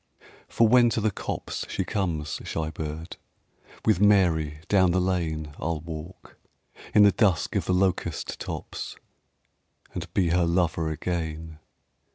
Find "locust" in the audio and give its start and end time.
7.75-8.39